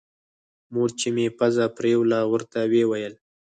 [0.73, 3.13] مور چې مې پزه پرېوله ورته ويې ويل.